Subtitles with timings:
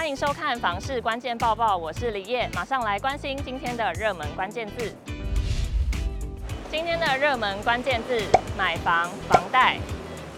[0.00, 4.96] 欢迎收看房市关键报报，我是李叶，马上来关心今天的热门关键字。
[6.70, 8.18] 今天的热门关键字：
[8.56, 9.76] 买房、房贷。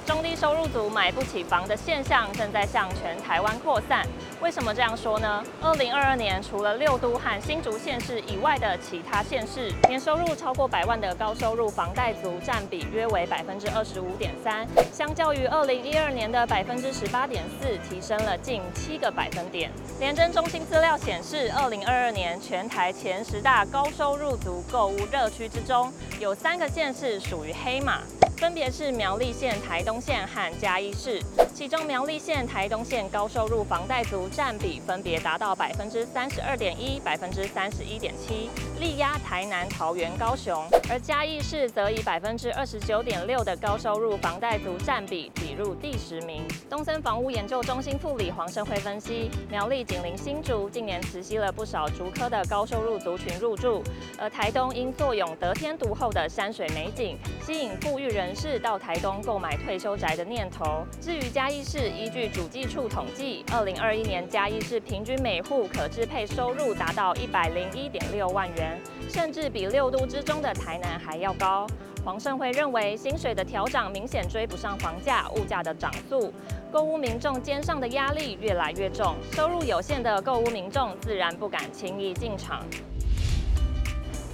[0.05, 4.05] 中低收入族买不起房的现象正在向全台湾扩散。
[4.41, 5.45] 为什么这样说呢？
[5.61, 19.71] 二零二二年，除了六都和新竹县市以外的其他县市，年收入超过百万的高收入房贷族占比约为百分之二十五点三，相较于二零一二年的百分之十八点四，提升了近七个百分点。
[20.01, 28.01] 联征中心资料显示，二零二二年全台前十大高收入族购物热区之中，有三个县市属于黑马。
[28.39, 31.23] 分别是苗栗县、台东县和嘉义市，
[31.55, 46.43] 其中苗栗县、台东县高收入房贷族占比分别达到百分之三十二点一、百分之三十一点七，力压台南、桃园、高雄；而嘉义市则以百分之二十九点六的高收入房贷族占比挤入第十名。
[46.69, 53.85] 东森房屋研究中心副理黄胜辉分析，苗栗紧邻新竹，近年磁吸了不少竹科的高收入族群入住，
[54.19, 57.17] 而台东因坐拥得天独厚的山水美景，
[57.47, 60.87] 吸引富裕人士到台东购买退休宅的念头。
[61.01, 71.67] 至于嘉义市，依据主计处统计，二零二一年嘉义市平均每户可支配收入达到一百零一点六万元，甚至比六都之中的台南还要高。
[72.05, 76.33] 黄胜辉认为，薪水的调涨明显追不上房价、物价的涨速，
[76.71, 82.65] 购屋民众肩上的压力越来越重，收入有限的购屋民众自然不敢轻易进场。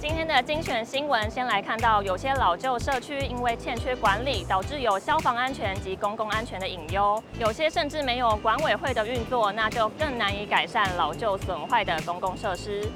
[0.01, 12.89] 今天的精选新闻，先来看到有些老旧社区因为欠缺管理，导致有消防安全及公共安全的隐忧；有些甚至没有管委会的运作，那就更难以改善老旧损坏的公共设施。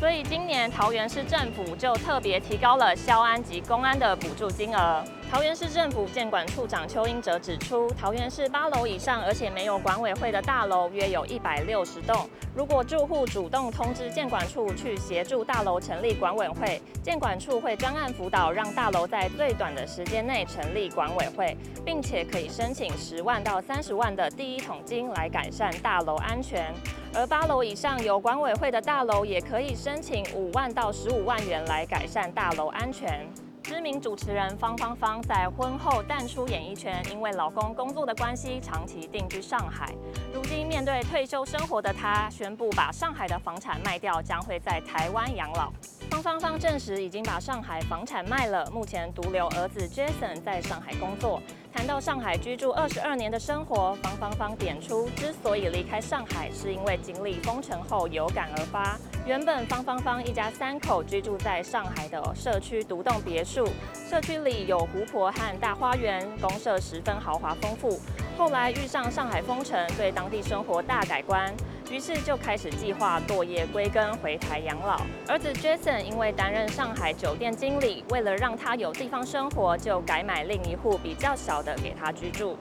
[0.00, 5.04] 所以今年桃园市政府就特别提高了消安及公安的补助金额。
[5.28, 12.28] 桃园市政府建管处长邱英哲指出，桃园市八楼以上而且没有管委会的大楼约有一百六十栋。
[12.54, 26.72] 如果住户主动通知建管处去协助大楼成立管委会，建管处会专案辅导，让大楼在最短的时间内成立管委会，并且可以申请十万到三十万的第一桶金来改善大楼安全。
[27.12, 33.26] 而八楼以上有管委会的大楼，也可以申请五万到十五万元来改善大楼安全。
[33.66, 39.92] 知名主持人方芳芳在婚后淡出演艺圈，因为老公工作的关系，长期定居上海。
[40.32, 45.72] 如今面对退休生活的她，宣布把上海的房产卖掉，将会在台湾养老。
[46.08, 51.42] 方芳芳证实已经把上海房产卖了，目前独留儿子 Jason 在上海工作。
[51.74, 58.96] 谈到上海居住二十二年的生活，方芳芳点出，之所以离开上海，是因为经历封城后有感而发。
[59.26, 63.68] 原本方芳芳一家三口居住在上海的社区独栋别墅，
[64.08, 67.98] 社区里有湖泊和大花园，公设十分豪华丰富。
[68.38, 71.52] 后来遇上上海封城，对当地生活大改观。
[71.90, 75.00] 于是就开始计划落叶归根，回台养老。
[75.26, 82.56] 儿子 Jason 因为担任上海酒店经理，为了让他有地方生活，就改买另一户比较小的给他居住。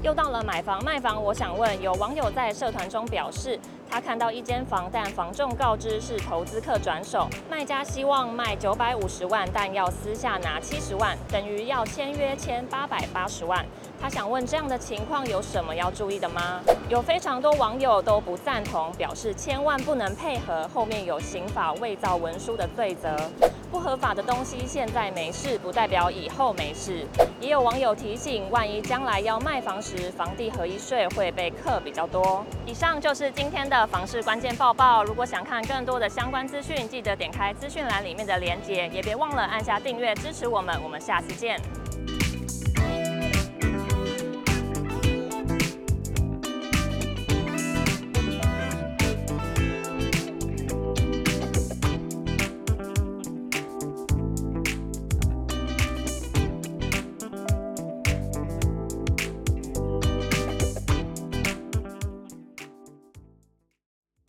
[0.00, 3.58] 又到了买房卖房，我想问，有网友在社团中表示，
[3.90, 13.64] 他看到一间房，但房仲告知是投资客转手，卖家希望卖九百五十万，但要私下拿七十万，等于要签约签八百八十万。
[14.00, 16.60] 他想问，这样的情况有什么要注意的吗？
[16.88, 23.16] 有非常多网友都不赞同，表示千万不能配合，后面有刑法伪造文书的罪责。
[23.70, 27.06] 不合法的东西现在没事，不代表以后没事。
[27.40, 32.44] 也有网友提醒，万一将来要卖房时，房地合一税会被克比较多。
[32.66, 35.04] 以上就是今天的房市关键报报。
[35.04, 40.74] 如果想看更多的相关资讯，记得点开资讯栏里面的链接，也别忘了按下订阅支持我们。
[40.82, 41.60] 我们下次见。